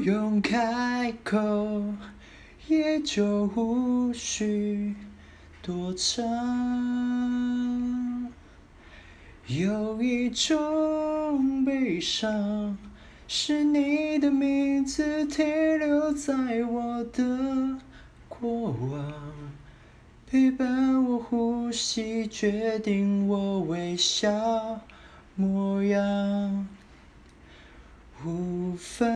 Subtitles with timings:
[0.00, 1.84] 不用开口，
[2.68, 4.94] 也就无需
[5.60, 6.26] 多长。
[9.46, 12.78] 有一种悲伤，
[13.28, 17.78] 是你的名字停留在我的
[18.26, 19.12] 过往，
[20.26, 24.80] 陪伴我呼吸，决定我微笑
[25.34, 26.66] 模样，